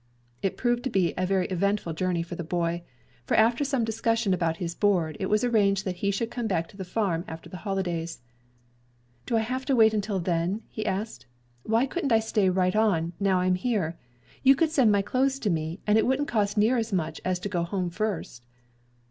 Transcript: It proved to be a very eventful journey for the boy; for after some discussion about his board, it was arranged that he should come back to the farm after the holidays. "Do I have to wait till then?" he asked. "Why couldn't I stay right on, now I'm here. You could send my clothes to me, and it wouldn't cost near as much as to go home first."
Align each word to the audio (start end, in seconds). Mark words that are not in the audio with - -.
It 0.41 0.57
proved 0.57 0.83
to 0.85 0.89
be 0.89 1.13
a 1.15 1.27
very 1.27 1.45
eventful 1.49 1.93
journey 1.93 2.23
for 2.23 2.33
the 2.33 2.43
boy; 2.43 2.81
for 3.23 3.37
after 3.37 3.63
some 3.63 3.85
discussion 3.85 4.33
about 4.33 4.57
his 4.57 4.73
board, 4.73 5.15
it 5.19 5.27
was 5.27 5.43
arranged 5.43 5.85
that 5.85 5.97
he 5.97 6.09
should 6.09 6.31
come 6.31 6.47
back 6.47 6.67
to 6.69 6.75
the 6.77 6.83
farm 6.83 7.23
after 7.27 7.51
the 7.51 7.57
holidays. 7.61 8.19
"Do 9.27 9.37
I 9.37 9.41
have 9.41 9.63
to 9.65 9.75
wait 9.75 9.93
till 10.01 10.19
then?" 10.19 10.63
he 10.69 10.87
asked. 10.87 11.27
"Why 11.61 11.85
couldn't 11.85 12.11
I 12.11 12.19
stay 12.19 12.49
right 12.49 12.75
on, 12.75 13.13
now 13.19 13.41
I'm 13.41 13.53
here. 13.53 13.95
You 14.41 14.55
could 14.55 14.71
send 14.71 14.91
my 14.91 15.03
clothes 15.03 15.37
to 15.37 15.51
me, 15.51 15.81
and 15.85 15.99
it 15.99 16.07
wouldn't 16.07 16.27
cost 16.27 16.57
near 16.57 16.77
as 16.77 16.91
much 16.91 17.21
as 17.23 17.37
to 17.41 17.47
go 17.47 17.61
home 17.61 17.91
first." 17.91 18.41